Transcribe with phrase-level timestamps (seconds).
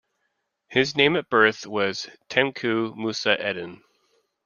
[0.67, 3.83] His name at birth was Tengku Musa Eddin.